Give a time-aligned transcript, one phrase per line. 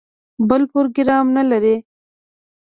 [0.49, 1.75] بل پروګرام نه لري.